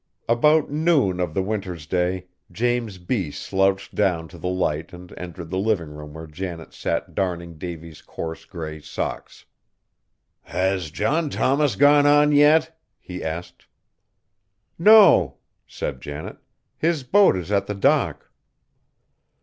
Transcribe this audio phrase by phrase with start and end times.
[0.27, 3.29] About noon of the winter's day, James B.
[3.29, 8.01] slouched down to the Light and entered the living room where Janet sat darning Davy's
[8.01, 9.45] coarse gray socks.
[10.41, 13.67] "Has John Thomas gone on yet?" he asked.
[14.79, 15.37] "No,"
[15.67, 16.37] said Janet,
[16.79, 18.31] "his boat is at the dock."